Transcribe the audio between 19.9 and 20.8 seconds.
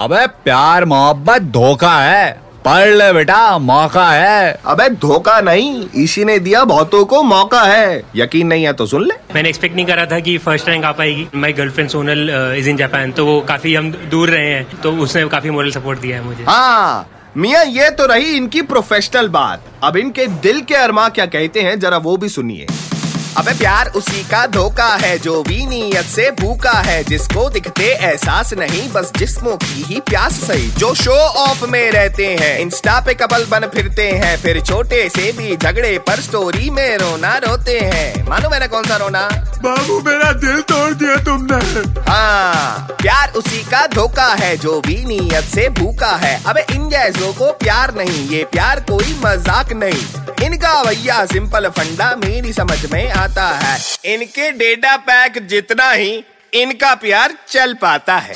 इनके दिल के